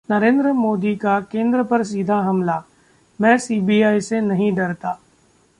[0.09, 2.63] नरेंद्र मोदी का केंद्र पर सीधा हमला,
[3.19, 4.99] 'मैं सीबीआई से नहीं डरता'